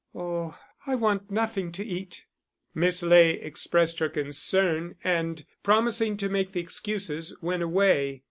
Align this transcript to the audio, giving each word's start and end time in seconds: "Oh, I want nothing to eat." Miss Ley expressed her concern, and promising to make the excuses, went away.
"Oh, 0.15 0.57
I 0.87 0.95
want 0.95 1.29
nothing 1.29 1.71
to 1.73 1.85
eat." 1.85 2.25
Miss 2.73 3.03
Ley 3.03 3.39
expressed 3.39 3.99
her 3.99 4.09
concern, 4.09 4.95
and 5.03 5.45
promising 5.61 6.17
to 6.17 6.27
make 6.27 6.53
the 6.53 6.59
excuses, 6.59 7.37
went 7.39 7.61
away. 7.61 8.19